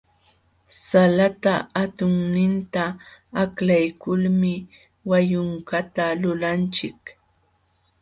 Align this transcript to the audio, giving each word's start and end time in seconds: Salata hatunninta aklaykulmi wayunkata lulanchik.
Salata 0.87 1.53
hatunninta 1.75 2.83
aklaykulmi 3.41 4.53
wayunkata 5.09 6.05
lulanchik. 6.21 7.01